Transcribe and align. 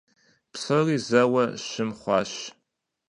Псори 0.51 0.97
зэуэ 1.07 1.45
щым 1.67 1.89
хъуащ. 1.99 2.31